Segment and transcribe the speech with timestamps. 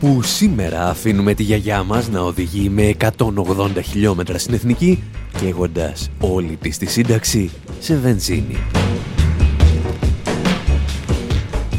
[0.00, 5.02] Όπου σήμερα αφήνουμε τη γιαγιά μας να οδηγεί με 180 χιλιόμετρα στην εθνική
[5.38, 8.56] καίγοντας όλη της τη σύνταξη σε βενζίνη.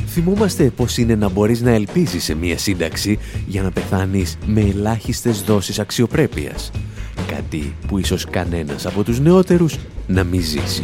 [0.08, 5.42] Θυμούμαστε πως είναι να μπορείς να ελπίζεις σε μία σύνταξη για να πεθάνεις με ελάχιστες
[5.42, 6.72] δόσεις αξιοπρέπειας.
[7.28, 10.84] Κάτι που ίσως κανένας από τους νεότερους να μην ζήσει.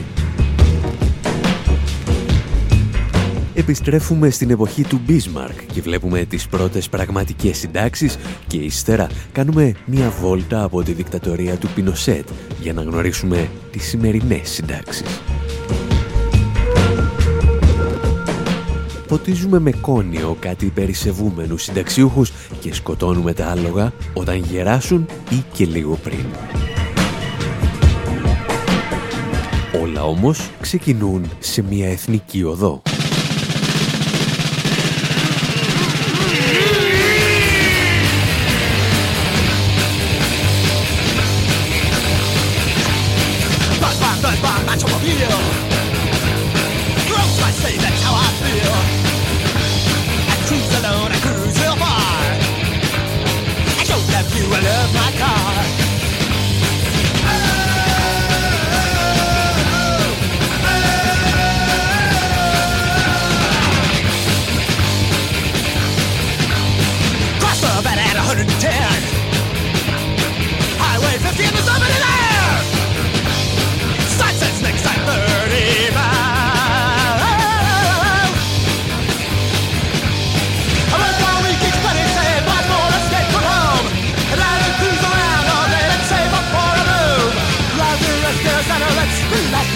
[3.58, 10.10] Επιστρέφουμε στην εποχή του Bismarck και βλέπουμε τις πρώτες πραγματικές συντάξεις και ύστερα κάνουμε μία
[10.10, 12.30] βόλτα από τη δικτατορία του Πινοσέτ
[12.62, 15.22] για να γνωρίσουμε τις σημερινές συντάξεις.
[19.08, 25.96] Ποτίζουμε με κόνιο κάτι περισεβούμενους συνταξιούχους και σκοτώνουμε τα άλογα όταν γεράσουν ή και λίγο
[25.96, 26.26] πριν.
[29.82, 32.82] Όλα όμως ξεκινούν σε μια εθνική οδό.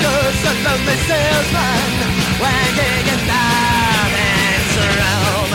[0.01, 1.89] curse a lonely salesman
[2.41, 5.51] wagging a diamonds around.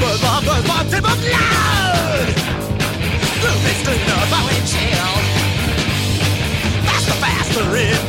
[0.00, 2.28] But one, good one, tip of loud.
[3.40, 5.14] Through this good love, I went chill.
[6.86, 8.07] Faster, faster, in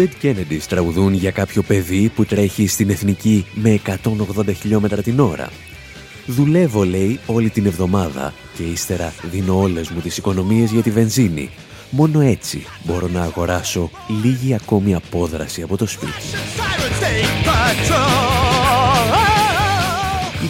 [0.00, 5.50] Dead Kennedys τραγουδούν για κάποιο παιδί που τρέχει στην εθνική με 180 χιλιόμετρα την ώρα.
[6.26, 11.50] Δουλεύω, λέει, όλη την εβδομάδα και ύστερα δίνω όλες μου τις οικονομίες για τη βενζίνη.
[11.90, 13.90] Μόνο έτσι μπορώ να αγοράσω
[14.22, 16.12] λίγη ακόμη απόδραση από το σπίτι.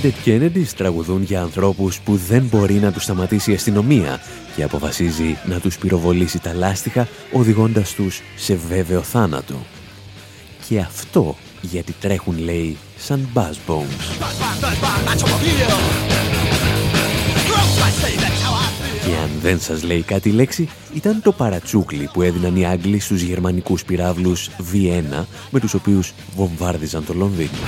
[0.03, 4.21] Οι Dead Kennedys τραγουδούν για ανθρώπους που δεν μπορεί να τους σταματήσει η αστυνομία
[4.57, 9.55] και αποφασίζει να τους πυροβολήσει τα λάστιχα οδηγώντας τους σε βέβαιο θάνατο.
[10.69, 14.25] Και αυτό γιατί τρέχουν, λέει, σαν buzz bombs.
[19.05, 23.21] Και αν δεν σας λέει κάτι λέξη, ήταν το παρατσούκλι που έδιναν οι Άγγλοι στους
[23.21, 27.59] γερμανικούς πυράβλους V1 με τους οποίους βομβάρδιζαν το Λονδίνο.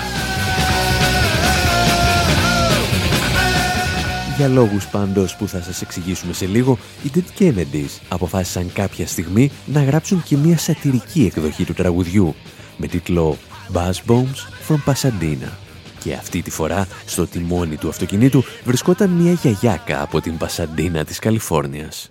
[4.37, 9.51] Για λόγους πάντως που θα σας εξηγήσουμε σε λίγο, οι Dead Kennedys αποφάσισαν κάποια στιγμή
[9.67, 12.35] να γράψουν και μια σατυρική εκδοχή του τραγουδιού
[12.77, 13.39] με τίτλο
[13.73, 15.51] Buzz Bombs from Pasadena.
[15.99, 21.19] Και αυτή τη φορά στο τιμόνι του αυτοκινήτου βρισκόταν μια γιαγιάκα από την Πασαντίνα της
[21.19, 22.11] Καλιφόρνιας.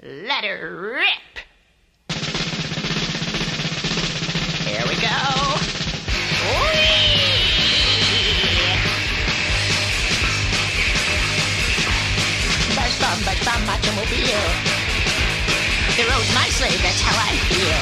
[16.07, 17.81] Load my slave, that's how I feel.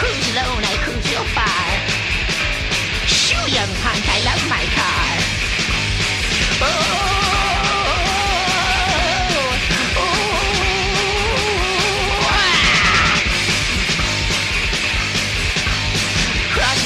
[0.00, 1.66] Cruise alone, I cruise so far.
[3.06, 5.08] Shoo, young punk, I love my car.
[6.60, 7.18] Oh!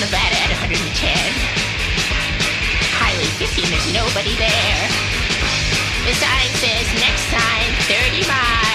[0.00, 1.14] Nevada at 110.
[2.99, 4.82] Highway 15, there's nobody there.
[6.02, 8.72] The sign says next time 30 miles.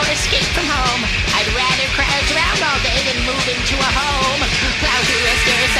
[0.00, 1.04] I'd escape from home.
[1.36, 4.40] I'd rather crouch around all day than move into a home.
[4.80, 5.76] Plow through restaurants,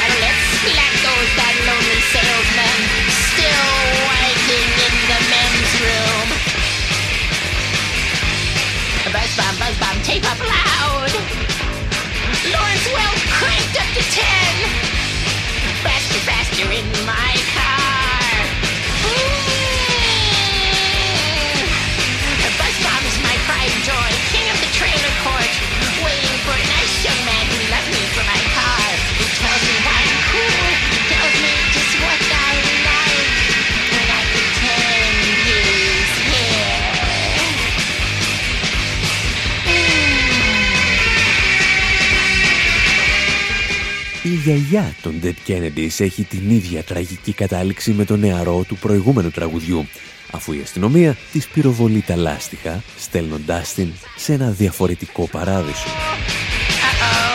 [45.02, 49.88] των Dead Kennedys έχει την ίδια τραγική κατάληξη με τον νεαρό του προηγούμενου τραγουδιού,
[50.31, 55.88] αφού η αστυνομία της πυροβολεί τα λάστιχα, στέλνοντάς την σε ένα διαφορετικό παράδεισο.
[55.88, 57.31] Uh-oh.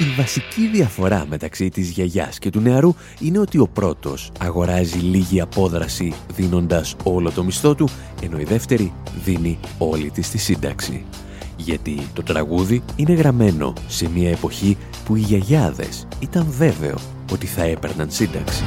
[0.00, 5.40] Η βασική διαφορά μεταξύ της γιαγιάς και του νεαρού είναι ότι ο πρώτος αγοράζει λίγη
[5.40, 7.88] απόδραση δίνοντας όλο το μισθό του,
[8.22, 8.92] ενώ η δεύτερη
[9.24, 11.04] δίνει όλη της τη σύνταξη.
[11.56, 16.96] Γιατί το τραγούδι είναι γραμμένο σε μια εποχή που οι γιαγιάδες ήταν βέβαιο
[17.32, 18.62] ότι θα έπαιρναν σύνταξη.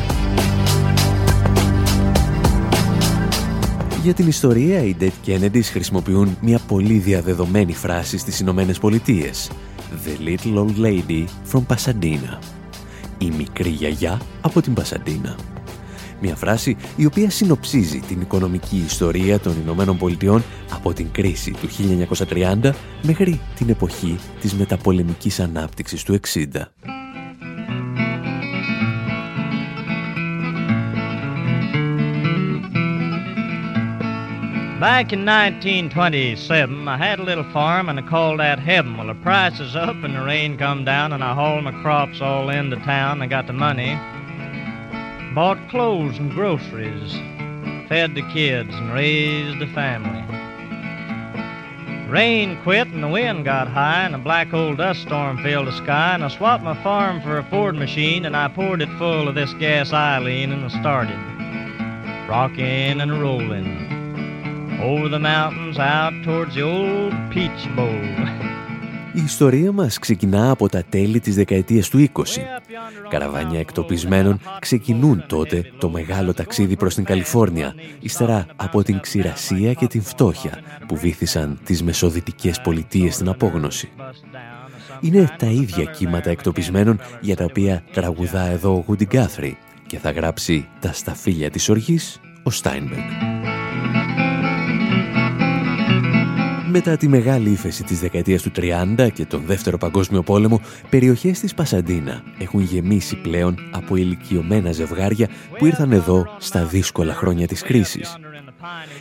[4.03, 9.49] Για την ιστορία, οι Dead Kennedys χρησιμοποιούν μια πολύ διαδεδομένη φράση στις Ηνωμένες Πολιτείες.
[9.91, 12.39] The little old lady from Pasadena.
[13.17, 15.35] Η μικρή γιαγιά από την Πασαντίνα.
[16.21, 21.67] Μια φράση η οποία συνοψίζει την οικονομική ιστορία των Ηνωμένων Πολιτειών από την κρίση του
[22.29, 22.71] 1930
[23.01, 27.00] μέχρι την εποχή της μεταπολεμικής ανάπτυξης του 60.
[34.81, 38.97] Back in 1927, I had a little farm and I called that heaven.
[38.97, 42.19] Well, the price is up and the rain come down and I hauled my crops
[42.19, 43.21] all into town.
[43.21, 43.93] I got the money,
[45.35, 47.13] bought clothes and groceries,
[47.89, 50.23] fed the kids and raised the family.
[52.09, 55.73] Rain quit and the wind got high and a black old dust storm filled the
[55.73, 59.27] sky and I swapped my farm for a Ford machine and I poured it full
[59.27, 61.19] of this gas Eileen and I started
[62.27, 63.90] rocking and rolling
[64.83, 68.01] over the mountains out towards the old Peach Bowl.
[69.13, 72.21] Η ιστορία μας ξεκινά από τα τέλη της δεκαετίας του 20.
[73.09, 79.87] Καραβάνια εκτοπισμένων ξεκινούν τότε το μεγάλο ταξίδι προς την Καλιφόρνια, ύστερα από την ξηρασία και
[79.87, 83.89] την φτώχεια που βήθησαν τις μεσοδυτικές πολιτείες στην απόγνωση.
[85.01, 90.11] Είναι τα ίδια κύματα εκτοπισμένων για τα οποία τραγουδά εδώ ο Γούντι Γκάθρι και θα
[90.11, 93.50] γράψει «Τα σταφύλια της οργής» ο Στάινμπεργκ.
[96.73, 101.53] Μετά τη μεγάλη ύφεση της δεκαετίας του 30 και τον Δεύτερο Παγκόσμιο Πόλεμο, περιοχές της
[101.53, 108.17] Πασαντίνα έχουν γεμίσει πλέον από ηλικιωμένα ζευγάρια που ήρθαν εδώ στα δύσκολα χρόνια της κρίσης.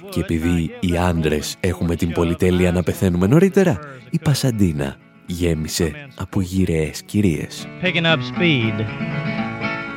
[0.08, 3.78] Και επειδή οι άντρες έχουμε την πολυτέλεια να πεθαίνουμε νωρίτερα,
[4.10, 4.96] η Πασαντίνα
[5.26, 7.66] γέμισε από γυραιές κυρίες.
[7.82, 8.74] Picking up speed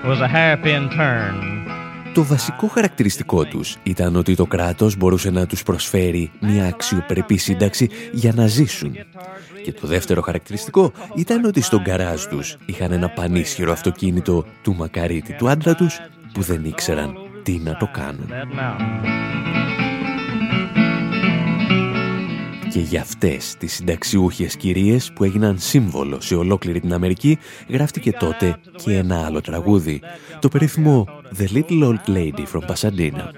[0.09, 1.62] was a hairpin turn.
[2.13, 7.89] Το βασικό χαρακτηριστικό τους ήταν ότι το κράτος μπορούσε να τους προσφέρει μια αξιοπρεπή σύνταξη
[8.11, 8.95] για να ζήσουν.
[9.63, 15.33] Και το δεύτερο χαρακτηριστικό ήταν ότι στον καράζ τους είχαν ένα πανίσχυρο αυτοκίνητο του μακαρίτη
[15.33, 15.99] του άντρα τους
[16.33, 18.29] που δεν ήξεραν τι να το κάνουν.
[22.73, 27.37] Και για αυτές τις συνταξιούχες κυρίες που έγιναν σύμβολο σε ολόκληρη την Αμερική
[27.69, 30.01] γράφτηκε τότε και ένα άλλο τραγούδι,
[30.39, 33.29] το περίφημο The Little Old Lady from Pasadena.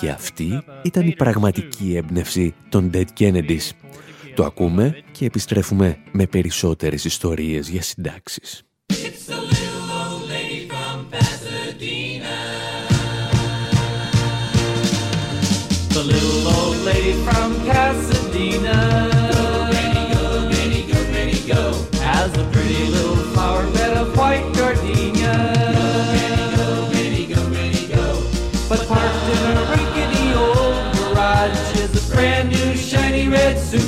[0.00, 3.70] Και αυτή ήταν η πραγματική έμπνευση των Dead Kennedys.
[4.34, 8.62] Το ακούμε και επιστρέφουμε με περισσότερες ιστορίες για συντάξεις.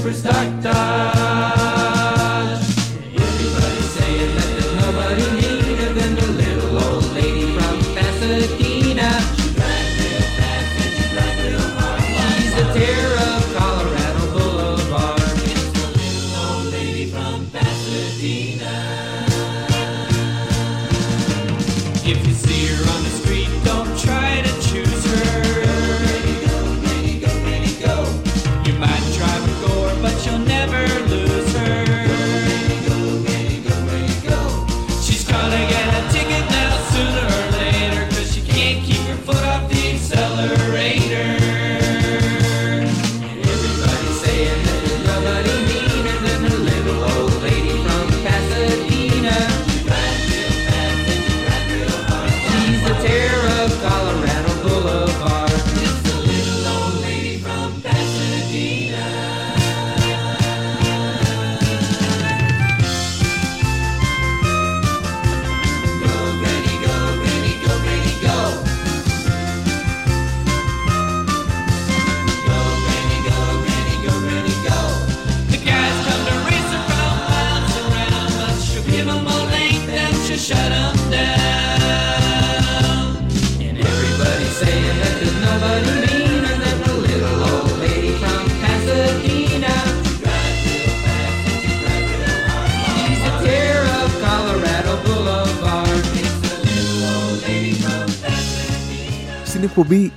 [0.09, 1.16] Εκπομπή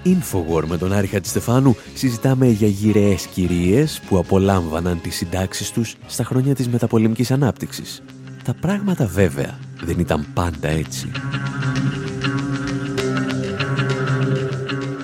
[0.10, 6.24] Infowar με τον Άρη Χατζηστεφάνου συζητάμε για γυραιές κυρίες που απολάμβαναν τις συντάξεις τους στα
[6.24, 8.02] χρόνια της μεταπολεμικής ανάπτυξης.
[8.44, 11.12] Τα πράγματα βέβαια δεν ήταν πάντα έτσι.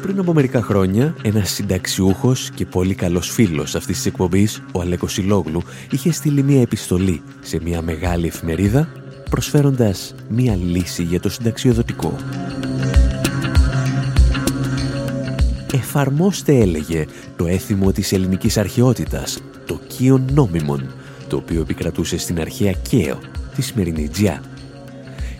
[0.01, 5.13] Πριν από μερικά χρόνια, ένας συνταξιούχος και πολύ καλός φίλος αυτής της εκπομπής, ο Αλέκος
[5.13, 8.87] Σιλόγλου, είχε στείλει μια επιστολή σε μια μεγάλη εφημερίδα
[9.29, 12.15] προσφέροντας μια λύση για το συνταξιοδοτικό.
[15.75, 17.05] Εφαρμόστε έλεγε
[17.35, 20.91] το έθιμο της ελληνικής αρχαιότητας, το κίον νόμιμον,
[21.27, 23.19] το οποίο επικρατούσε στην αρχαία Καίο,
[23.55, 24.41] τη σημερινή Τζιά.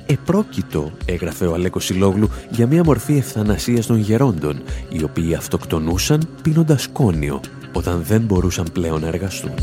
[0.06, 6.88] Επρόκειτο, έγραφε ο Αλέκος Σιλόγλου, για μια μορφή ευθανασίας των γερόντων, οι οποίοι αυτοκτονούσαν πίνοντας
[6.88, 7.42] κόνιο,
[7.74, 9.54] όταν δεν μπορούσαν πλέον να εργαστούν.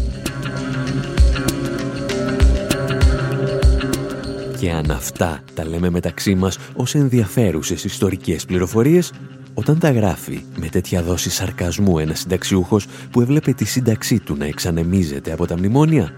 [4.59, 9.13] Και αν αυτά τα λέμε μεταξύ μας ως ενδιαφέρουσες ιστορικές πληροφορίες,
[9.55, 14.45] όταν τα γράφει με τέτοια δόση σαρκασμού ένας συνταξιούχος που έβλεπε τη σύνταξή του να
[14.45, 16.15] εξανεμίζεται από τα μνημόνια,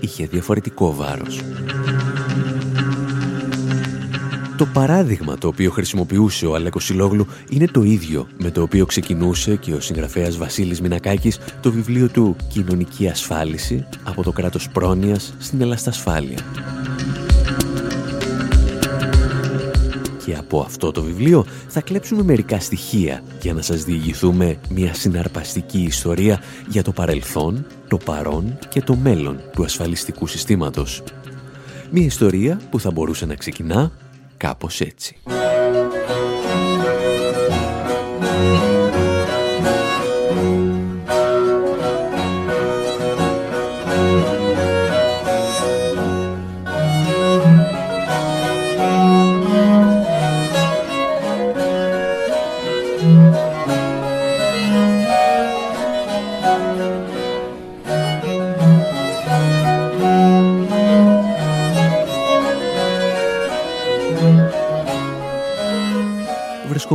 [0.00, 1.40] είχε διαφορετικό βάρος.
[4.56, 9.56] Το παράδειγμα το οποίο χρησιμοποιούσε ο Αλέκος Σιλόγλου είναι το ίδιο με το οποίο ξεκινούσε
[9.56, 15.60] και ο συγγραφέας Βασίλης Μινακάκης το βιβλίο του «Κοινωνική ασφάλιση» από το κράτος πρόνοιας στην
[15.60, 16.38] ελαστασφάλεια.
[20.28, 25.82] Και από αυτό το βιβλίο θα κλέψουμε μερικά στοιχεία για να σας διηγηθούμε μια συναρπαστική
[25.82, 31.02] ιστορία για το παρελθόν, το παρόν και το μέλλον του ασφαλιστικού συστήματος.
[31.90, 33.92] Μια ιστορία που θα μπορούσε να ξεκινά
[34.36, 35.16] κάπως έτσι.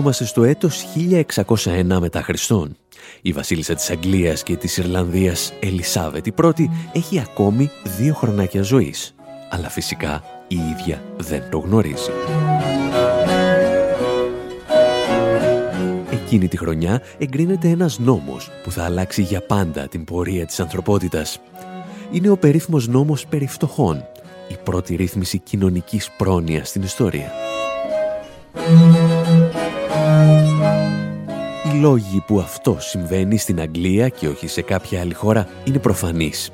[0.03, 0.85] Βρισκόμαστε στο έτος
[1.95, 2.77] 1601 μετά Χριστόν.
[3.21, 9.15] Η βασίλισσα της Αγγλίας και της Ιρλανδίας Ελισάβετ η πρώτη έχει ακόμη δύο χρονάκια ζωής.
[9.49, 12.09] Αλλά φυσικά η ίδια δεν το γνωρίζει.
[16.11, 21.39] Εκείνη τη χρονιά εγκρίνεται ένας νόμος που θα αλλάξει για πάντα την πορεία της ανθρωπότητας.
[22.11, 24.05] Είναι ο περίφημος νόμος περί φτωχών,
[24.47, 27.31] η πρώτη ρύθμιση κοινωνικής πρόνοιας στην ιστορία.
[31.65, 36.51] Οι λόγοι που αυτό συμβαίνει στην Αγγλία και όχι σε κάποια άλλη χώρα είναι προφανείς.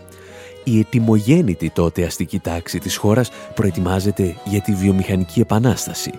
[0.63, 6.11] Η ετοιμογέννητη τότε αστική τάξη της χώρας προετοιμάζεται για τη βιομηχανική επανάσταση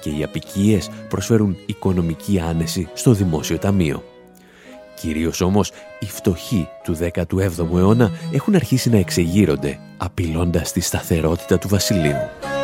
[0.00, 4.02] και οι απικίες προσφέρουν οικονομική άνεση στο δημόσιο ταμείο.
[5.00, 11.68] Κυρίως όμως οι φτωχοί του 17ου αιώνα έχουν αρχίσει να εξεγείρονται, απειλώντας τη σταθερότητα του
[11.68, 12.55] βασιλείου.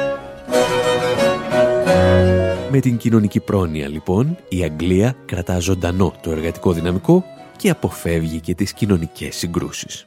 [2.75, 7.25] Με την κοινωνική πρόνοια λοιπόν, η Αγγλία κρατά ζωντανό το εργατικό δυναμικό
[7.57, 10.07] και αποφεύγει και τις κοινωνικές συγκρούσεις.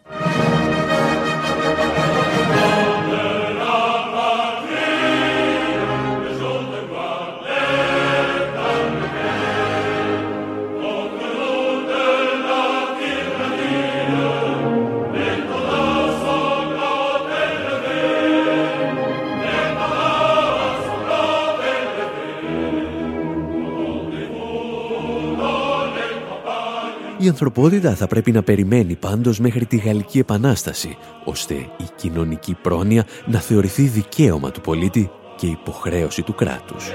[27.17, 33.05] Η ανθρωπότητα θα πρέπει να περιμένει πάντως μέχρι τη Γαλλική Επανάσταση, ώστε η κοινωνική πρόνοια
[33.25, 36.89] να θεωρηθεί δικαίωμα του πολίτη και υποχρέωση του κράτους.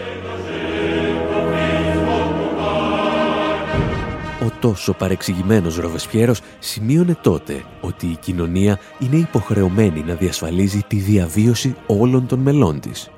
[4.47, 11.77] Ο τόσο παρεξηγημένος Ροβεσπιέρος σημείωνε τότε ότι η κοινωνία είναι υποχρεωμένη να διασφαλίζει τη διαβίωση
[11.87, 13.11] όλων των μελών της.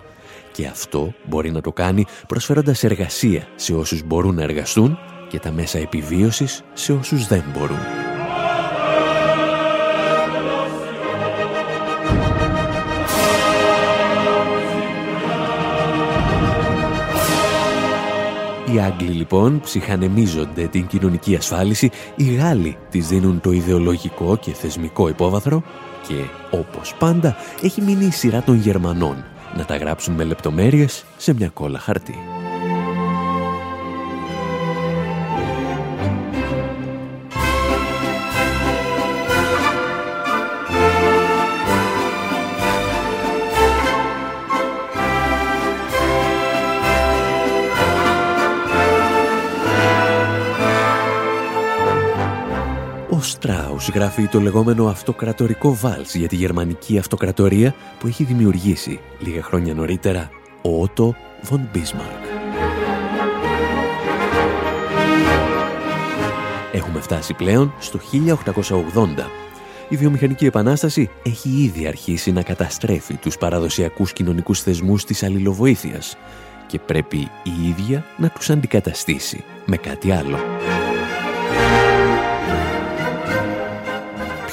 [0.53, 4.99] Και αυτό μπορεί να το κάνει προσφέροντας εργασία σε όσους μπορούν να εργαστούν
[5.33, 7.79] και τα μέσα επιβίωσης σε όσους δεν μπορούν.
[18.75, 25.09] Οι Άγγλοι λοιπόν ψυχανεμίζονται την κοινωνική ασφάλιση, οι Γάλλοι τις δίνουν το ιδεολογικό και θεσμικό
[25.09, 25.63] υπόβαθρο
[26.09, 26.15] και,
[26.51, 29.25] όπως πάντα, έχει μείνει η σειρά των Γερμανών
[29.57, 32.42] να τα γράψουν με λεπτομέρειες σε μια κόλλα χαρτί.
[53.83, 59.75] Στράους γράφει το λεγόμενο αυτοκρατορικό βάλς για τη γερμανική αυτοκρατορία που έχει δημιουργήσει λίγα χρόνια
[59.75, 60.31] νωρίτερα
[60.63, 62.25] ο Ότο Βον Μπίσμαρκ.
[66.73, 69.27] Έχουμε φτάσει πλέον στο 1880.
[69.89, 76.17] Η βιομηχανική επανάσταση έχει ήδη αρχίσει να καταστρέφει τους παραδοσιακούς κοινωνικούς θεσμούς της αλληλοβοήθειας
[76.67, 80.39] και πρέπει η ίδια να τους αντικαταστήσει με κάτι άλλο.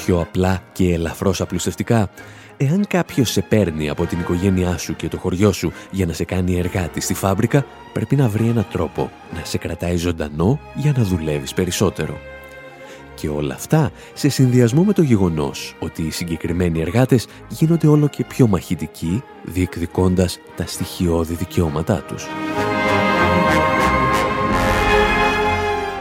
[0.10, 2.10] Πιο απλά και ελαφρώς απλουστευτικά,
[2.58, 6.24] εάν κάποιος σε παίρνει από την οικογένειά σου και το χωριό σου για να σε
[6.24, 11.04] κάνει εργάτη στη φάμπρικα, πρέπει να βρει έναν τρόπο να σε κρατάει ζωντανό για να
[11.04, 12.18] δουλεύεις περισσότερο.
[13.16, 18.24] Και όλα αυτά σε συνδυασμό με το γεγονός ότι οι συγκεκριμένοι εργάτες γίνονται όλο και
[18.24, 22.28] πιο μαχητικοί, διεκδικώντας τα στοιχειώδη δικαιώματά τους.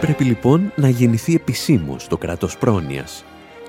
[0.00, 3.24] Πρέπει λοιπόν να γεννηθεί επισήμως το κράτος πρόνοιας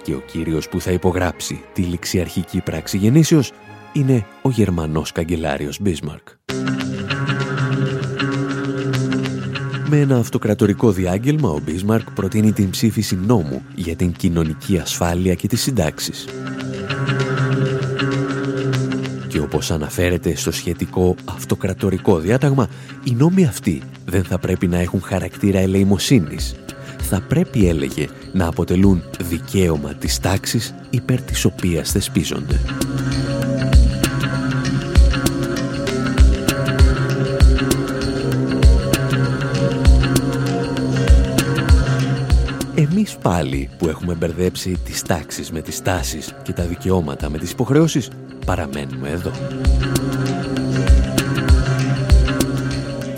[0.10, 3.52] και ο κύριος που θα υπογράψει τη ληξιαρχική πράξη γεννήσεως
[3.94, 6.28] είναι ο Γερμανός καγκελάριος Μπίσμαρκ.
[9.90, 15.48] Με ένα αυτοκρατορικό διάγγελμα, ο Μπίσμαρκ προτείνει την ψήφιση νόμου για την κοινωνική ασφάλεια και
[15.48, 16.28] τις συντάξεις.
[19.28, 22.68] Και όπως αναφέρεται στο σχετικό αυτοκρατορικό διάταγμα,
[23.04, 26.56] οι νόμοι αυτοί δεν θα πρέπει να έχουν χαρακτήρα ελεημοσύνης,
[27.10, 32.60] θα πρέπει, έλεγε, να αποτελούν δικαίωμα της τάξης υπέρ της οποίας θεσπίζονται.
[42.76, 47.52] Εμείς πάλι που έχουμε μπερδέψει τις τάξεις με τις τάσεις και τα δικαιώματα με τις
[47.52, 48.10] υποχρεώσεις,
[48.46, 49.32] παραμένουμε εδώ.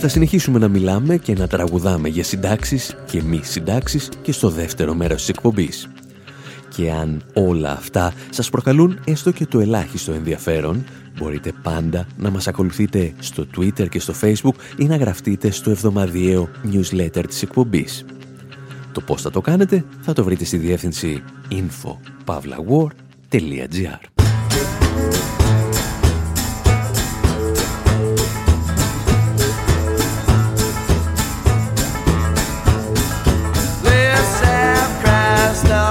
[0.04, 4.94] Θα συνεχίσουμε να μιλάμε και να τραγουδάμε για συντάξεις και μη συντάξεις και στο δεύτερο
[4.94, 5.90] μέρος της εκπομπής.
[6.76, 10.84] Και αν όλα αυτά σας προκαλούν έστω και το ελάχιστο ενδιαφέρον,
[11.18, 16.50] μπορείτε πάντα να μας ακολουθείτε στο Twitter και στο Facebook ή να γραφτείτε στο εβδομαδιαίο
[16.72, 18.06] newsletter της εκπομπής.
[18.92, 24.11] Το πώς θα το κάνετε θα το βρείτε στη διεύθυνση info.pavlawar.gr
[35.62, 35.91] stop.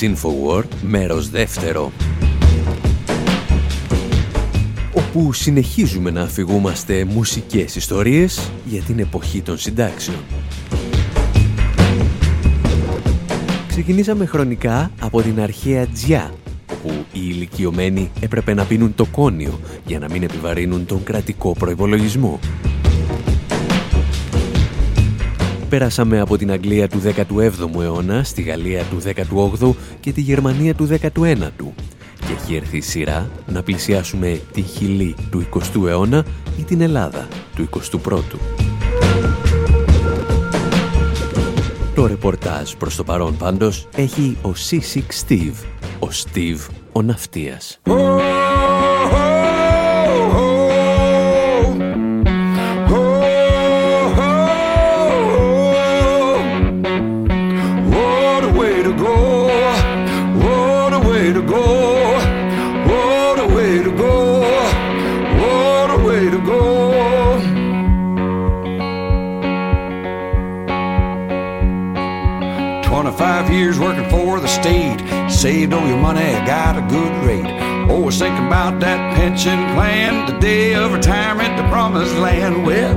[0.00, 1.92] Εκπομπή Infowar, μέρος δεύτερο.
[4.92, 10.16] Όπου συνεχίζουμε να αφηγούμαστε μουσικές ιστορίες για την εποχή των συντάξεων.
[13.68, 16.34] Ξεκινήσαμε χρονικά από την αρχαία Τζιά,
[16.72, 22.38] όπου οι ηλικιωμένοι έπρεπε να πίνουν το κόνιο για να μην επιβαρύνουν τον κρατικό προϋπολογισμό.
[25.68, 30.88] Πέρασαμε από την Αγγλία του 17ου αιώνα στη Γαλλία του 18ου και τη Γερμανία του
[30.90, 31.72] 19ου
[32.26, 36.24] και έχει έρθει η σειρά να πλησιάσουμε τη Χιλή του 20ου αιώνα
[36.58, 37.68] ή την Ελλάδα του
[38.04, 38.38] 21ου.
[41.94, 45.64] Το ρεπορτάζ προς το παρόν πάντως έχει ο C6 Steve,
[45.98, 47.80] ο Steve ο ναυτίας.
[75.46, 77.46] Saved all your money, got a good rate.
[77.88, 82.66] Always thinking about that pension plan, the day of retirement, the promised land.
[82.66, 82.96] Well,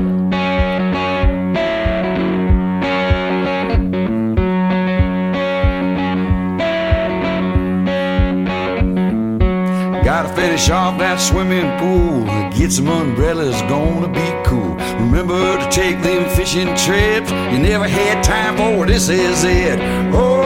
[10.03, 12.25] Gotta finish off that swimming pool.
[12.57, 14.73] Get some umbrellas, gonna be cool.
[15.05, 17.29] Remember to take them fishing trips.
[17.29, 19.77] You never had time for this is it.
[20.11, 20.38] Oh.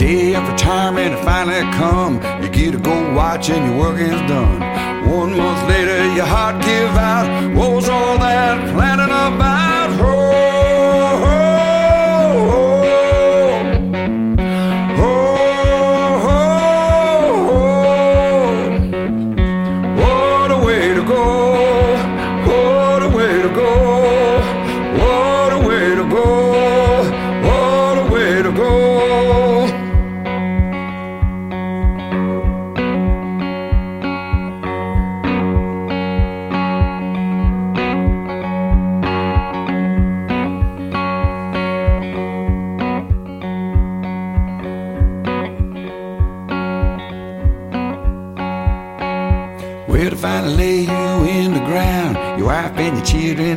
[0.00, 2.14] day of retirement finally come.
[2.42, 4.60] You get to go watch and your work is done.
[5.06, 7.54] One month later, your heart give out.
[7.54, 9.69] What was all that planning about?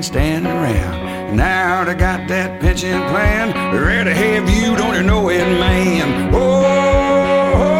[0.03, 1.35] Your children standing around.
[1.35, 6.33] Now they got that pension plan, ready to have you, don't you know it, man?
[6.33, 6.39] Oh,
[7.55, 7.79] oh,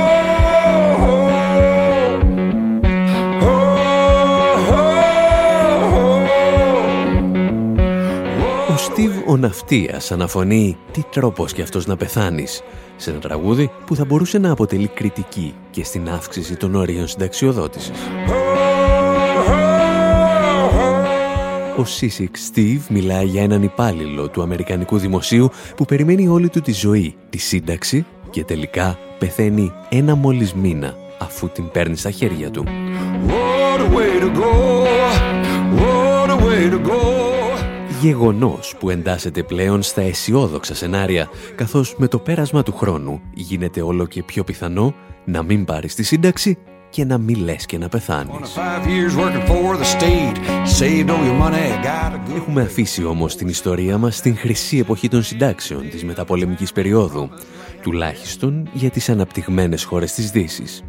[1.00, 1.24] oh,
[8.70, 12.62] Ο Στίβ ο ναυτίας αναφωνεί τι τρόπος κι αυτός να πεθάνεις
[12.96, 17.98] σε ένα τραγούδι που θα μπορούσε να αποτελεί κριτική και στην αύξηση των όριων συνταξιοδότησης.
[21.78, 26.72] Ο Σίσικ Στίβ μιλάει για έναν υπάλληλο του Αμερικανικού Δημοσίου που περιμένει όλη του τη
[26.72, 32.64] ζωή, τη σύνταξη και τελικά πεθαίνει ένα μόλις μήνα αφού την παίρνει στα χέρια του.
[33.28, 34.52] What a way to go.
[35.80, 37.24] What a way to go.
[38.02, 44.06] Γεγονός που εντάσσεται πλέον στα αισιόδοξα σενάρια, καθώς με το πέρασμα του χρόνου γίνεται όλο
[44.06, 44.94] και πιο πιθανό
[45.26, 46.58] να μην πάρεις τη σύνταξη
[46.94, 48.34] και να μην λες και να πεθάνεις.
[48.56, 50.38] Five years working for the state,
[50.80, 54.78] saved all your money, got a good Έχουμε αφήσει όμως την ιστορία μας στην χρυσή
[54.78, 57.30] εποχή των συντάξεων της μεταπολεμικής περίοδου,
[57.82, 60.84] τουλάχιστον για τις αναπτυγμένες χώρες της Δύσης.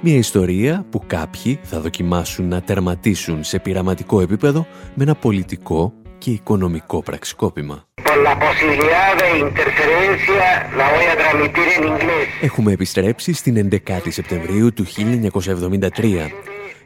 [0.00, 5.92] Μια ιστορία που κάποιοι θα δοκιμάσουν να τερματίσουν σε πειραματικό επίπεδο με ένα πολιτικό
[6.24, 7.84] και οικονομικό πραξικόπημα.
[8.04, 10.46] Por la posibilidad de interferencia
[10.80, 12.26] la voy a transmitir en inglés.
[12.40, 16.30] Έχουμε επιστρέψει στην 11η Σεπτεμβρίου του 1973.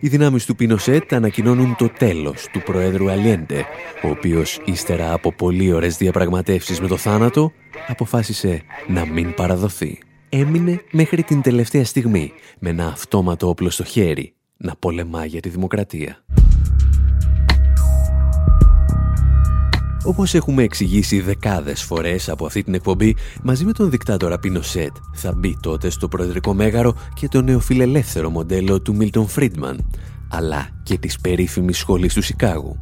[0.00, 3.64] Οι δυνάμεις του Πινοσέτ ανακοινώνουν το τέλος του Προέδρου Αλιέντε,
[4.04, 7.52] ο οποίος ύστερα από πολύ ωραίες διαπραγματεύσεις με το θάνατο,
[7.88, 9.98] αποφάσισε να μην παραδοθεί.
[10.28, 15.48] Έμεινε μέχρι την τελευταία στιγμή με ένα αυτόματο όπλο στο χέρι να πολεμά για τη
[15.48, 16.24] δημοκρατία.
[20.04, 25.32] Όπως έχουμε εξηγήσει δεκάδες φορές από αυτή την εκπομπή, μαζί με τον δικτάτορα Πινοσέτ θα
[25.32, 29.90] μπει τότε στο προεδρικό μέγαρο και το νεοφιλελεύθερο μοντέλο του Μίλτον Φρίντμαν,
[30.28, 32.76] αλλά και της περίφημης σχολής του Σικάγου.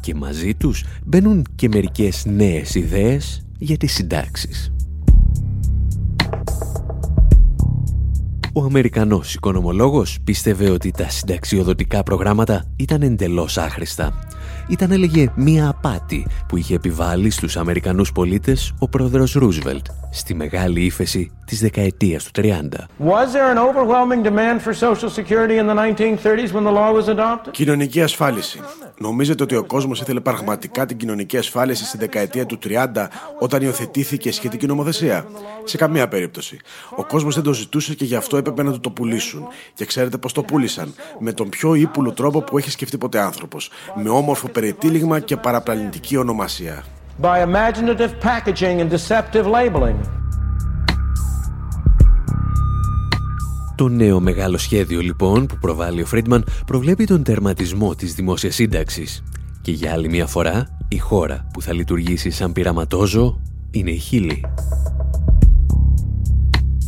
[0.00, 4.72] Και μαζί τους μπαίνουν και μερικές νέες ιδέες για τις συντάξεις.
[8.52, 14.18] Ο Αμερικανός οικονομολόγος πίστευε ότι τα συνταξιοδοτικά προγράμματα ήταν εντελώς άχρηστα
[14.68, 20.84] ήταν έλεγε μία απάτη που είχε επιβάλει στους Αμερικανούς πολίτες ο πρόεδρος Ρούσβελτ στη μεγάλη
[20.84, 22.68] ύφεση της δεκαετίας του 30.
[27.50, 28.60] Κοινωνική ασφάλιση.
[28.98, 32.86] Νομίζετε ότι ο κόσμος ήθελε πραγματικά την κοινωνική ασφάλιση στη δεκαετία του 30
[33.38, 35.26] όταν υιοθετήθηκε η σχετική νομοθεσία;
[35.64, 36.58] Σε καμία περίπτωση.
[36.96, 39.46] Ο κόσμος δεν το ζητούσε και γι' αυτό έπρεπε να του το πουλήσουν.
[39.74, 40.94] Και ξέρετε πώς το πούλησαν.
[41.18, 43.70] Με τον πιο ύπουλο τρόπο που έχει σκεφτεί ποτέ άνθρωπος.
[44.02, 46.84] Με όμορφο περιτύλιγμα και παραπλανητική ονομασία.
[47.20, 49.96] By imaginative packaging and deceptive labeling.
[53.76, 59.22] Το νέο μεγάλο σχέδιο λοιπόν που προβάλλει ο Φρίντμαν προβλέπει τον τερματισμό της δημόσιας σύνταξης.
[59.62, 64.44] Και για άλλη μια φορά η χώρα που θα λειτουργήσει σαν πειραματόζω είναι η Χίλη.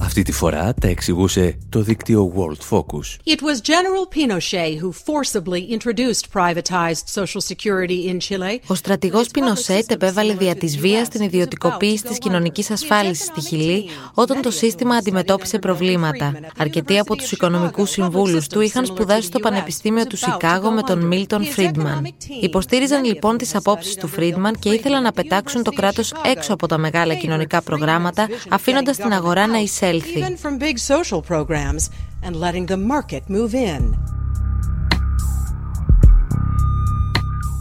[0.05, 3.35] Αυτή τη φορά τα εξηγούσε το δίκτυο World Focus.
[3.35, 8.59] It was General Pinochet who forcibly introduced privatized Social Security in Chile.
[8.67, 14.43] Ο στρατηγός Πινοσέτ επέβαλε δια της βίας την ιδιωτικοποίηση της κοινωνικής ασφάλισης στη Χιλή όταν
[14.43, 16.33] το σύστημα αντιμετώπισε προβλήματα.
[16.59, 21.45] Αρκετοί από τους οικονομικούς συμβούλους του είχαν σπουδάσει στο Πανεπιστήμιο του Σικάγο με τον Μίλτον
[21.45, 22.15] Φρίντμαν.
[22.41, 26.79] Υποστήριζαν λοιπόν τις απόψεις του Φρίντμαν και ήθελαν να πετάξουν το κράτος έξω από τα
[26.79, 31.91] μεγάλα κοινωνικά προγράμματα αφήνοντας την αγορά να εισέλθει even from big social programs,
[32.23, 33.95] and letting the market move in.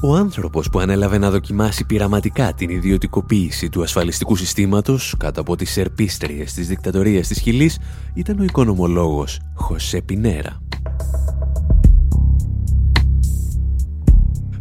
[0.06, 5.78] Ο άνθρωπος που ανέλαβε να δοκιμάσει πειραματικά την ιδιωτικοποίηση του ασφαλιστικού συστήματος κάτω από τις
[5.78, 7.80] ερπίστριες της δικτατορίας της Χιλής
[8.14, 10.62] ήταν ο οικονομολόγος Χωσέ Πινέρα.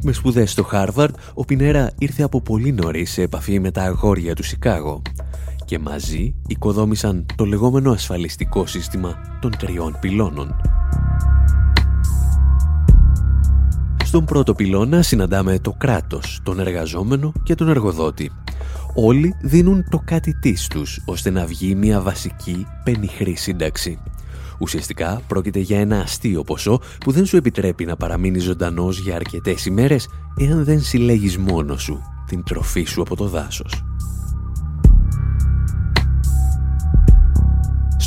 [0.03, 4.35] Με σπουδές στο Χάρβαρντ, ο Πινέρα ήρθε από πολύ νωρίς σε επαφή με τα αγόρια
[4.35, 5.03] του Σικάγο
[5.73, 10.55] και μαζί οικοδόμησαν το λεγόμενο ασφαλιστικό σύστημα των τριών πυλώνων.
[14.05, 18.31] Στον πρώτο πυλώνα συναντάμε το κράτος, τον εργαζόμενο και τον εργοδότη.
[18.95, 23.99] Όλοι δίνουν το κάτι της τους, ώστε να βγει μια βασική πενιχρή σύνταξη.
[24.59, 29.67] Ουσιαστικά πρόκειται για ένα αστείο ποσό που δεν σου επιτρέπει να παραμείνει ζωντανός για αρκετές
[29.67, 33.85] ημέρες εάν δεν συλλέγεις μόνο σου την τροφή σου από το δάσος.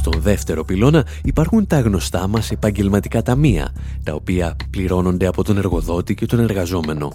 [0.05, 6.13] Στον δεύτερο πυλώνα υπάρχουν τα γνωστά μας επαγγελματικά ταμεία, τα οποία πληρώνονται από τον εργοδότη
[6.15, 7.11] και τον εργαζόμενο.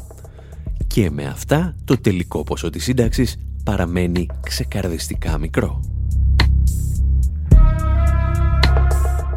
[0.87, 5.81] Και με αυτά το τελικό ποσό της σύνταξης παραμένει ξεκαρδιστικά μικρό.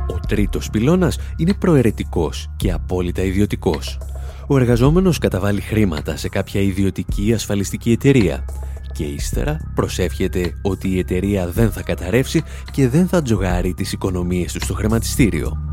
[0.08, 3.98] Ο τρίτος πυλώνας είναι προαιρετικός και απόλυτα ιδιωτικός.
[4.48, 8.46] Ο εργαζόμενος καταβάλει χρήματα σε κάποια ιδιωτική ασφαλιστική εταιρεία
[8.94, 14.54] και ύστερα προσεύχεται ότι η εταιρεία δεν θα καταρρεύσει και δεν θα τζογάρει τις οικονομίες
[14.54, 15.70] του στο χρηματιστήριο.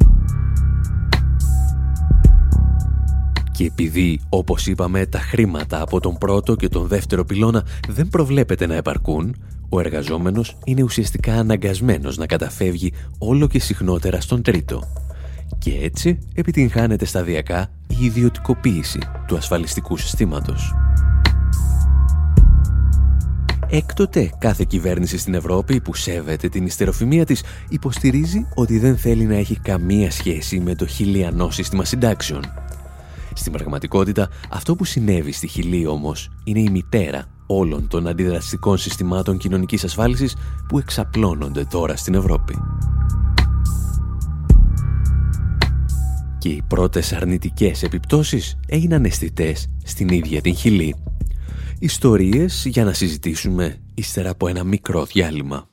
[3.52, 8.66] Και επειδή, όπως είπαμε, τα χρήματα από τον πρώτο και τον δεύτερο πυλώνα δεν προβλέπεται
[8.66, 9.36] να επαρκούν,
[9.68, 14.82] ο εργαζόμενος είναι ουσιαστικά αναγκασμένος να καταφεύγει όλο και συχνότερα στον τρίτο.
[15.58, 20.74] Και έτσι επιτυγχάνεται σταδιακά η ιδιωτικοποίηση του ασφαλιστικού συστήματος.
[23.72, 29.34] Έκτοτε κάθε κυβέρνηση στην Ευρώπη που σέβεται την ιστεροφημία της υποστηρίζει ότι δεν θέλει να
[29.34, 32.42] έχει καμία σχέση με το χιλιανό σύστημα συντάξεων.
[33.34, 39.38] Στην πραγματικότητα αυτό που συνέβη στη Χιλή όμως είναι η μητέρα όλων των αντιδραστικών συστημάτων
[39.38, 40.36] κοινωνικής ασφάλισης
[40.68, 42.58] που εξαπλώνονται τώρα στην Ευρώπη.
[46.38, 50.94] Και οι πρώτες αρνητικές επιπτώσεις έγιναν αισθητές στην ίδια την Χιλή
[51.82, 55.69] Ιστορίες για να συζητήσουμε ύστερα από ένα μικρό διάλειμμα.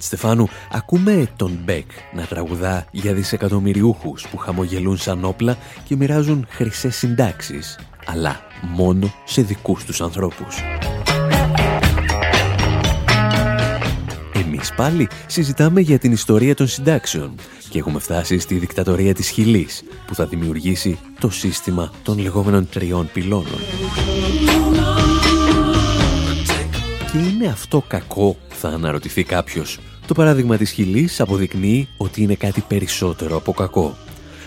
[0.00, 5.56] Με τον Άρη Χατζηστεφάνου ακούμε τον Μπέκ να τραγουδά για δισεκατομμυριούχους που χαμογελούν σαν όπλα
[5.84, 8.40] και μοιράζουν χρυσές συντάξεις, αλλά
[8.74, 10.56] μόνο σε δικούς τους ανθρώπους.
[14.34, 17.34] Εμείς πάλι συζητάμε για την ιστορία των συντάξεων
[17.68, 23.10] και έχουμε φτάσει στη δικτατορία της Χιλής που θα δημιουργήσει το σύστημα των λεγόμενων τριών
[23.12, 23.60] πυλώνων.
[27.12, 29.78] Και είναι αυτό κακό, θα αναρωτηθεί κάποιος.
[30.06, 33.96] Το παράδειγμα της Χιλής αποδεικνύει ότι είναι κάτι περισσότερο από κακό.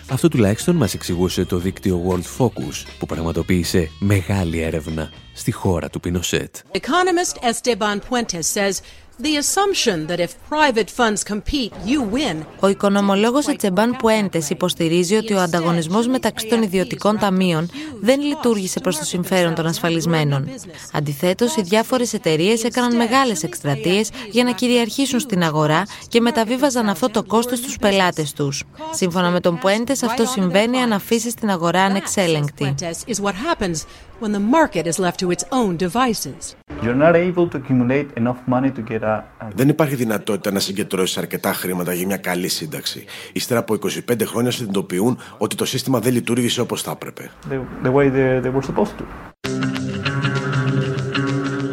[0.10, 6.00] Αυτό τουλάχιστον μας εξηγούσε το δίκτυο World Focus που πραγματοποίησε μεγάλη έρευνα στη χώρα του
[6.00, 6.56] Πινοσέτ.
[6.72, 8.80] Economist Esteban Puentes says
[9.20, 15.34] the assumption that if private funds compete, you win Ο οικονομολόγος Ετσεμπάν Πουέντες υποστηρίζει ότι
[15.34, 17.70] ο ανταγωνισμός μεταξύ των ιδιωτικών ταμείων
[18.02, 20.50] δεν λειτουργήσε προς το συμφέρον των ασφαλισμένων.
[20.94, 27.10] Αντιθέτως, οι διάφορες εταιρείες έκαναν μεγάλες εκστρατείες για να κυριαρχήσουν στην αγορά και μεταβίβαζαν αυτό
[27.10, 28.64] το κόστος στους πελάτες τους.
[28.92, 32.76] Σύμφωνα με τον Πουέντες, αυτό συμβαίνει αν αφήσεις την αγορά ανεξέλεγκτη.
[34.20, 36.56] Puentes is what happens when the market is left to its own devices.
[36.82, 40.60] You're not able to accumulate enough money to get a, a Δεν υπάρχει δυνατότητα να
[40.60, 43.06] συγκεντρώσεις αρκετά χρήματα για μια καλή σύνταξη.
[43.34, 43.78] Ύστερα από
[44.10, 47.32] 25 χρόνια συνειδητοποιούν ότι το σύστημα δεν λειτουργήσε όπως θα έπρεπε.
[47.50, 49.04] the, the way they, they were supposed to.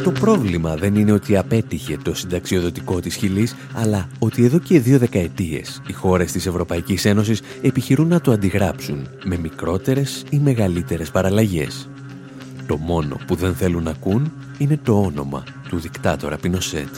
[0.05, 4.99] Το πρόβλημα δεν είναι ότι απέτυχε το συνταξιοδοτικό της Χιλής, αλλά ότι εδώ και δύο
[4.99, 11.88] δεκαετίες οι χώρες της Ευρωπαϊκής Ένωσης επιχειρούν να το αντιγράψουν με μικρότερες ή μεγαλύτερες παραλλαγές.
[12.70, 16.88] Το μόνο που δεν θέλουν να ακούν είναι το όνομα του δικτάτορα Πινοσέτ.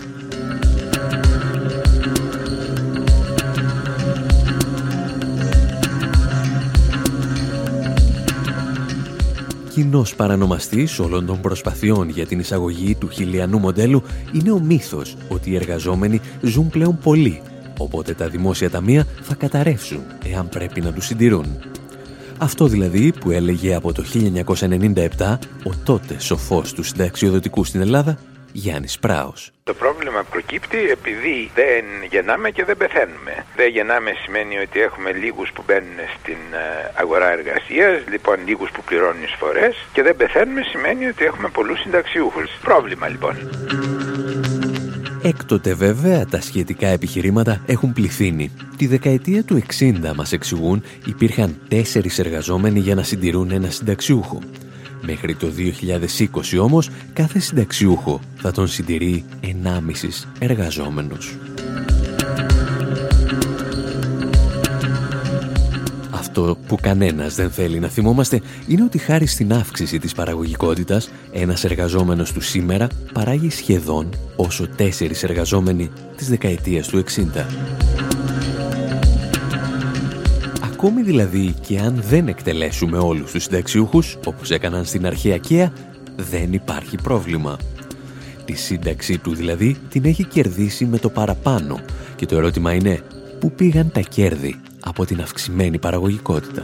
[9.70, 14.02] Κοινός παρανομαστής όλων των προσπαθειών για την εισαγωγή του χιλιανού μοντέλου
[14.32, 17.42] είναι ο μύθος ότι οι εργαζόμενοι ζουν πλέον πολύ,
[17.78, 21.46] οπότε τα δημόσια ταμεία θα καταρρεύσουν εάν πρέπει να τους συντηρούν.
[22.42, 24.04] Αυτό δηλαδή που έλεγε από το
[25.18, 28.18] 1997 ο τότε σοφός του συνταξιοδοτικού στην Ελλάδα,
[28.52, 29.50] Γιάννης Πράος.
[29.64, 33.44] Το πρόβλημα προκύπτει επειδή δεν γεννάμε και δεν πεθαίνουμε.
[33.56, 38.82] Δεν γεννάμε σημαίνει ότι έχουμε λίγους που μπαίνουν στην ε, αγορά εργασίας, λοιπόν λίγους που
[38.84, 42.50] πληρώνουν εισφορές και δεν πεθαίνουμε σημαίνει ότι έχουμε πολλούς συνταξιούχους.
[42.62, 43.34] Πρόβλημα λοιπόν.
[45.24, 48.50] Έκτοτε βέβαια τα σχετικά επιχειρήματα έχουν πληθύνει.
[48.76, 54.38] Τη δεκαετία του 60 μας εξηγούν υπήρχαν τέσσερις εργαζόμενοι για να συντηρούν ένα συνταξιούχο.
[55.02, 55.46] Μέχρι το
[56.52, 59.48] 2020 όμως κάθε συνταξιούχο θα τον συντηρεί 1,5
[60.38, 61.36] εργαζόμενος.
[66.34, 71.64] Αυτό που κανένας δεν θέλει να θυμόμαστε είναι ότι χάρη στην αύξηση της παραγωγικότητας, ένας
[71.64, 77.46] εργαζόμενος του σήμερα παράγει σχεδόν όσο τέσσερις εργαζόμενοι της δεκαετίας του 60.
[80.72, 85.72] Ακόμη δηλαδή και αν δεν εκτελέσουμε όλους τους συνταξιούχους, όπως έκαναν στην αρχαία Καία,
[86.16, 87.56] δεν υπάρχει πρόβλημα.
[88.44, 91.80] Τη σύνταξή του δηλαδή την έχει κερδίσει με το παραπάνω
[92.16, 93.00] και το ερώτημα είναι
[93.40, 96.62] πού πήγαν τα κέρδη; Από την αυξημένη παραγωγικότητα.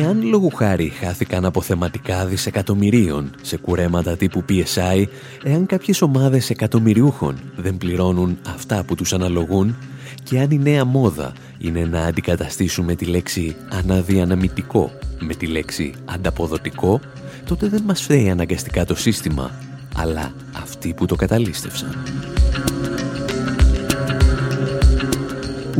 [0.00, 5.04] Εάν λόγου χάρη χάθηκαν αποθεματικά δισεκατομμυρίων σε κουρέματα τύπου PSI,
[5.42, 9.76] εάν κάποιες ομάδες εκατομμυριούχων δεν πληρώνουν αυτά που τους αναλογούν
[10.22, 17.00] και αν η νέα μόδα είναι να αντικαταστήσουμε τη λέξη αναδιαναμητικό με τη λέξη ανταποδοτικό,
[17.44, 19.50] τότε δεν μας φταίει αναγκαστικά το σύστημα,
[19.96, 20.32] αλλά
[20.62, 21.96] αυτοί που το καταλήστευσαν.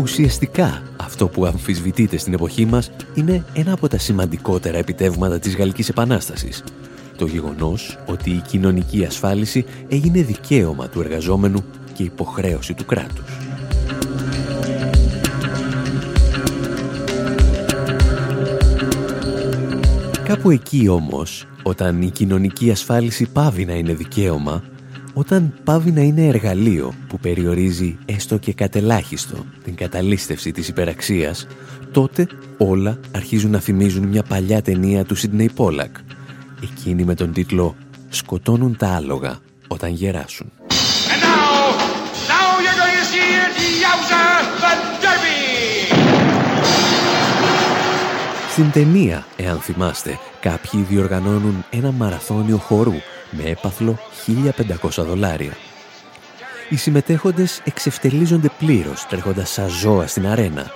[0.09, 5.89] Ουσιαστικά, αυτό που αμφισβητείται στην εποχή μας είναι ένα από τα σημαντικότερα επιτεύγματα της Γαλλικής
[5.89, 6.65] Επανάστασης.
[7.17, 13.39] Το γεγονός ότι η κοινωνική ασφάλιση έγινε δικαίωμα του εργαζόμενου και υποχρέωση του κράτους.
[20.25, 24.63] Κάπου εκεί όμως, όταν η κοινωνική ασφάλιση πάβει να είναι δικαίωμα,
[25.19, 31.47] Όταν πάβει να είναι εργαλείο που περιορίζει έστω και κατελάχιστο την καταλήστευση της υπεραξίας,
[31.93, 32.27] τότε
[32.59, 35.97] όλα αρχίζουν να θυμίζουν μια παλιά ταινία του Σίδνεϊ Πόλακ,
[36.62, 37.77] εκείνη με τον τίτλο
[38.09, 39.39] «Σκοτώνουν τα άλογα
[39.69, 40.53] όταν γεράσουν».
[48.51, 52.95] Στην ταινία, εάν θυμάστε, κάποιοι διοργανώνουν ένα μαραθώνιο χορού
[53.31, 55.57] με έπαθλο 1500 δολάρια.
[56.68, 60.70] Οι συμμετέχοντες εξευτελίζονται πλήρως τρέχοντας σαν ζώα στην αρένα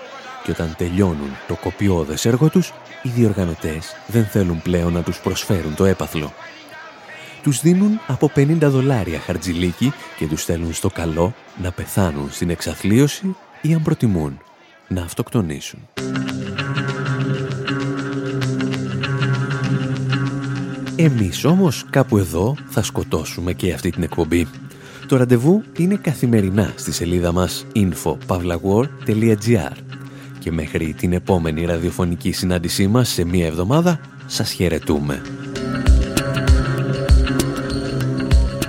[0.44, 2.72] και όταν τελειώνουν το κοπιώδες έργο τους,
[3.02, 6.32] οι διοργανωτές δεν θέλουν πλέον να τους προσφέρουν το έπαθλο.
[7.42, 13.36] Τους δίνουν από 50 δολάρια χαρτζιλίκι και τους στέλνουν στο καλό να πεθάνουν στην εξαθλίωση
[13.60, 14.40] ή αν προτιμούν
[14.88, 15.88] να αυτοκτονήσουν.
[21.04, 24.46] Εμείς όμως κάπου εδώ θα σκοτώσουμε και αυτή την εκπομπή.
[25.06, 29.72] Το ραντεβού είναι καθημερινά στη σελίδα μας info.pavlawar.gr
[30.38, 35.22] και μέχρι την επόμενη ραδιοφωνική συνάντησή μας σε μία εβδομάδα σας χαιρετούμε.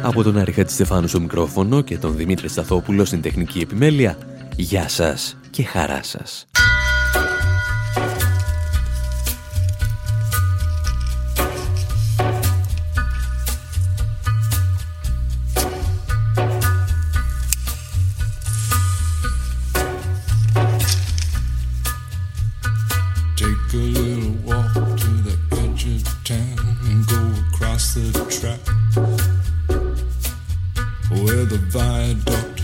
[0.02, 4.18] Από τον Άρη Χατζηστεφάνου στο μικρόφωνο και τον Δημήτρη Σταθόπουλο στην τεχνική επιμέλεια,
[4.56, 6.48] γεια σας και χαρά σας.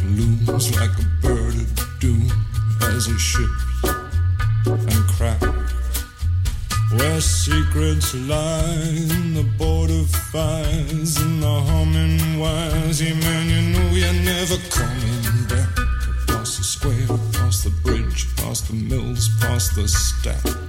[0.03, 2.31] Looms like a bird of doom
[2.81, 3.51] as it ships
[4.65, 5.47] and cracks.
[6.91, 13.01] Where secrets lie in the border fires and the humming wires.
[13.01, 15.69] Yeah, man, you know you're never coming back.
[16.23, 20.68] Across the square, across the bridge, past the mills, past the stacks.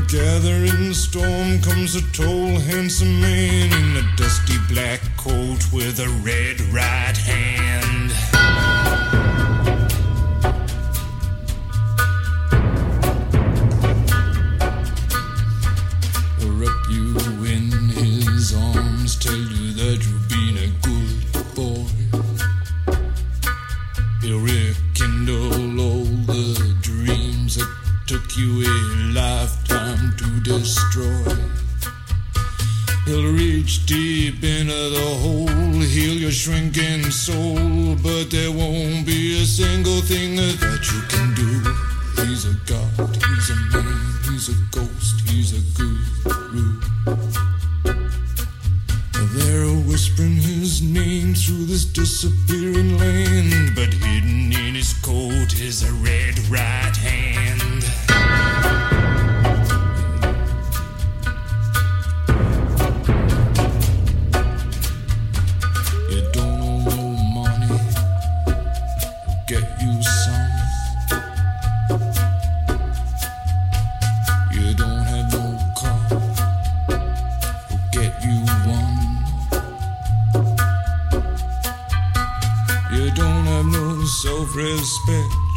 [0.00, 6.08] A gathering storm comes a tall, handsome man in a dusty black coat with a
[6.22, 8.29] red right hand.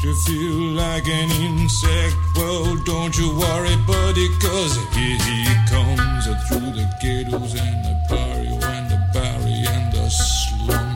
[0.03, 2.17] You feel like an insect.
[2.35, 7.95] Well, don't you worry, buddy, cause here he comes uh, through the ghettos and the
[8.09, 10.89] barrio and the barry and the slum.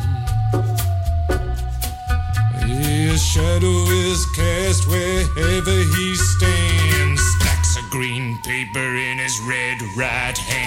[2.68, 7.22] His shadow is cast wherever he stands.
[7.40, 10.67] Stacks of green paper in his red right hand.